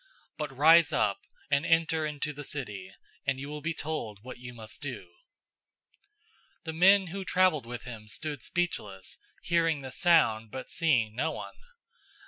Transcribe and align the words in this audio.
"}009:006 0.01 0.07
But{TR 0.07 0.09
omits 0.09 0.37
"But"} 0.37 0.57
rise 0.57 0.93
up, 0.93 1.19
and 1.51 1.63
enter 1.63 2.05
into 2.07 2.33
the 2.33 2.43
city, 2.43 2.91
and 3.27 3.39
you 3.39 3.49
will 3.49 3.61
be 3.61 3.75
told 3.75 4.17
what 4.23 4.39
you 4.39 4.51
must 4.51 4.81
do." 4.81 5.01
009:007 6.61 6.63
The 6.63 6.73
men 6.73 7.07
who 7.09 7.23
traveled 7.23 7.67
with 7.67 7.83
him 7.83 8.07
stood 8.07 8.41
speechless, 8.41 9.19
hearing 9.43 9.81
the 9.83 9.91
sound, 9.91 10.49
but 10.49 10.71
seeing 10.71 11.13
no 11.13 11.33
one. 11.33 11.53